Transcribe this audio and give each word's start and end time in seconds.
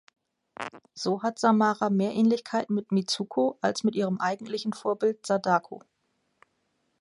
So 0.95 1.21
hat 1.21 1.37
Samara 1.37 1.91
mehr 1.91 2.15
Ähnlichkeit 2.15 2.71
mit 2.71 2.91
Mitsuko 2.91 3.59
als 3.61 3.83
mit 3.83 3.93
ihrem 3.95 4.17
eigentlichen 4.17 4.73
Vorbild 4.73 5.27
Sadako. 5.27 5.83